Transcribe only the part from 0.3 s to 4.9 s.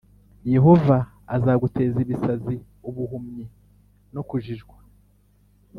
Yehova azaguteza ibisazi, ubuhumyi no kujijwa.